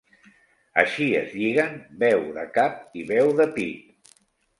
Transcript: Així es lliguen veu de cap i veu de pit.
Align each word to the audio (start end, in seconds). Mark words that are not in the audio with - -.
Així 0.83 1.09
es 1.19 1.35
lliguen 1.41 1.75
veu 2.03 2.25
de 2.39 2.45
cap 2.55 2.97
i 3.01 3.05
veu 3.13 3.31
de 3.41 3.47
pit. 3.59 4.11